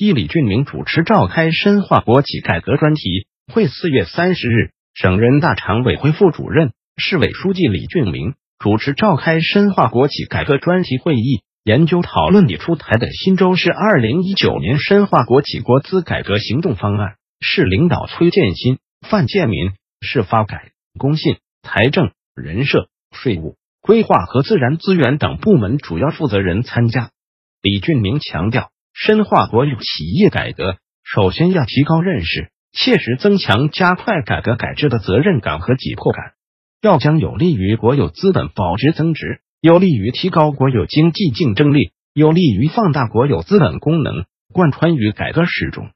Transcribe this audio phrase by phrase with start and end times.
[0.00, 3.66] 一李俊明主持召开深化国企改革专题会。
[3.66, 17.16] 四月三十日，省人大常委会副主任、市委书记李俊明主持召开深化国企改革专题会议，研究讨论拟出台的新州市二零一九年深化国企国资改革行动方案。
[17.40, 27.10] 市领导崔建新、范建民，市发改、工信、财政、人社、税务、规划和自然资源等部门主要负责人参加。
[27.60, 28.70] 李俊明强调。
[29.00, 36.32] 深化国有企业改革，首先要提高认识，切实增强加快改革改制的责任感和紧迫感。
[36.82, 45.90] 要将有利于国有资本保值增值、有利于提高国有经济竞争力、有利于放大国有资本功能贯穿于改革始终。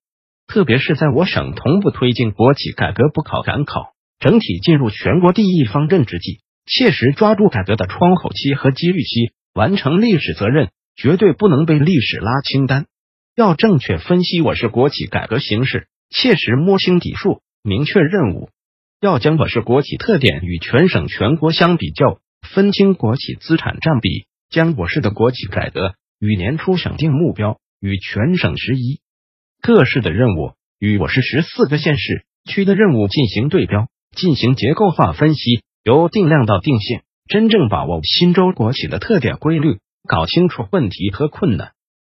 [0.46, 12.86] 特别是在我省同步推进国企改革不考赶考，整体进入全国第一方阵之际，切实抓住改革的窗口期和机遇期，完成历史责任，绝对不能被历史拉清单。
[13.34, 18.50] 要正确分析我市国企改革形势，切实摸清底数，明确任务。
[19.00, 29.00] 要将我市国企特点与全省全国相比较，分清国企资产占比，将我市的国企改革与年初省定目标与全省十一
[29.62, 41.72] 各市的任务与我市十四个县市区的任务进行对标，进行结构化分析，由定量到定性，真正把握新州国企的特点规律，搞清楚问题和困难。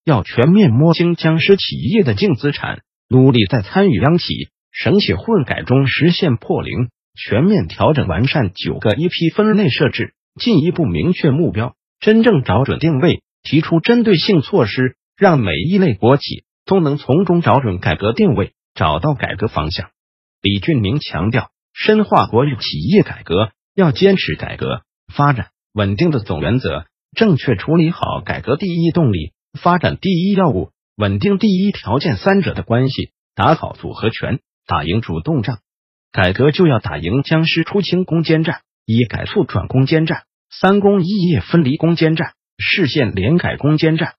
[0.05, 19.89] 要全面摸清僵尸企业的净资产，努力在参与央企、省企混改中实现破零，全面调整完善九个一批分类设置，进一步明确目标，真正找准定位，提出针对性措施，让每一类国企都能从中找准改革定位，找到改革方向。
[20.39, 26.85] 李俊明强调，深化国有企业改革要坚持改革发展稳定的总原则，
[27.17, 29.31] 正确处理好改革第一动力。
[29.55, 35.59] 发展第一要务，稳定第一条件三者的关系，打好组合拳，打赢主动仗。
[36.11, 44.13] 改革就要打赢僵尸出清攻坚战，以改促转攻坚战，三公一业分离攻坚战，市县联改攻坚战。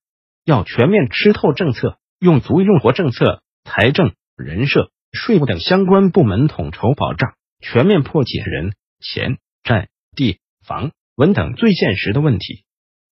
[0.44, 12.65] 要全面吃透政策，用足用活政策、财政、人社、税务等相关部门统筹保障，全面破解人、钱、债、地、房、文等最现实的问题。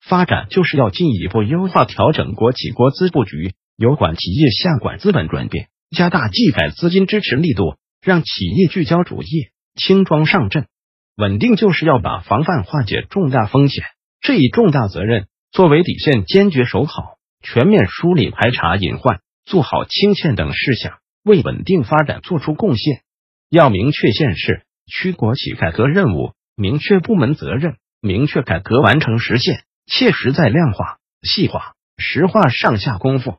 [0.06, 10.68] 发展就是要进一步优化调整国企国资布局，由管企业下管资本转变，加大技改资金支持力度，让企业聚焦主业，轻装上阵。
[11.16, 13.86] 稳定就是要把防范化解重大风险
[14.19, 23.03] 这一重大责任作为底线，坚决守好，全面梳理排查隐患，做好清欠等事项，为稳定发展做出贡献。
[23.50, 29.64] 要明确县市区国企改革任务，明确部门责任，明确改革完成实现。
[29.86, 33.38] 切实在量化、细化、实化上下功夫，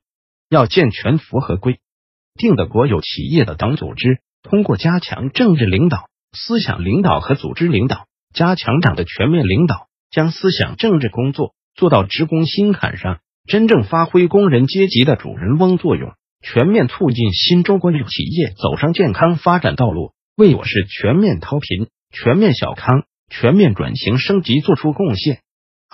[0.49, 1.81] 要健全符合规
[2.34, 16.12] 定的国有企业的党组织，通过加强政治领导、思想领导和组织领导，加强党的全面领导，将思想政治工作做到职工心坎上，真正发挥工人阶级的主人翁作用，
[16.43, 25.41] 全面促进新州国有企业走上健康发展道路，为我市全面脱贫、全面小康、全面转型升级做出贡献。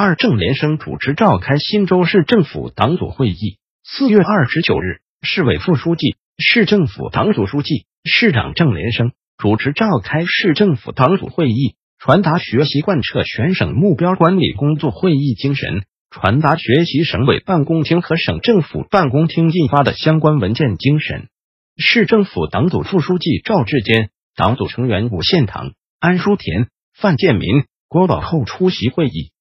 [0.03, 3.59] 二郑连生主持召开新州市政府党组会议。
[3.85, 21.29] 四月二十九日，市委副书记、市政府党组书记、市长郑连生主持召开市政府党组会议，传达学习贯彻全省目标管理工作会议精神，传达学习省委办公厅和省政府办公厅印发的相关文件精神。
[21.77, 26.69] 市政府党组副书记赵志坚、党组成员伍献堂、安书田、
[26.99, 29.33] 范建民、郭宝厚出席会议。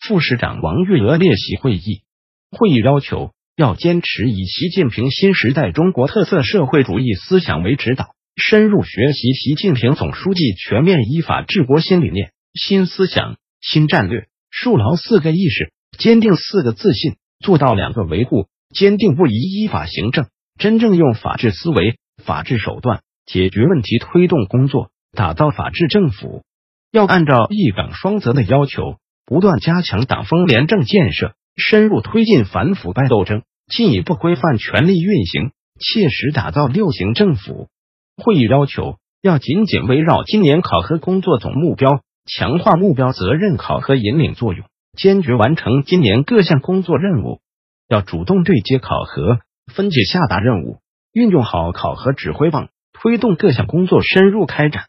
[0.00, 2.02] 副市长王玉娥列席会议。
[2.50, 20.28] 会议要求要坚持以习近平新时代中国特色社会主义思想为指导，深入学习习近平总书记全面依法治国新理念、新思想、新战略，树牢四个意识，坚定四个自信，做到两个维护，坚定不移依法行政，
[20.58, 26.44] 真正用法治思维、法治手段解决问题，推动工作，打造法治政府。
[26.92, 28.96] 要按照一岗双责的要求。
[29.28, 37.68] 不断加强党风廉政建设，深入推进反腐败斗争，进一步规范权力运行，切实打造六型政府。
[38.16, 44.64] 会议要求要紧紧围绕今年考核工作总目标，强化目标责任考核引领作用，
[44.96, 47.40] 坚决完成今年各项工作任务。
[47.86, 50.78] 要主动对接考核，分解下达任务，
[51.12, 54.84] 运用好考核指挥棒，推动各项工作深入开展。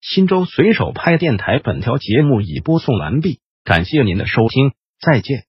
[0.00, 5.44] 新州随手拍电台本条节目已播送完毕，感谢您的收听，再见。